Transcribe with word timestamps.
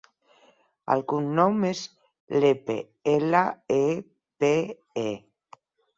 El 0.93 1.03
cognom 1.11 1.59
és 1.69 1.83
Lepe: 2.45 2.77
ela, 3.15 3.45
e, 3.77 3.85
pe, 4.45 4.55
e. 5.07 5.09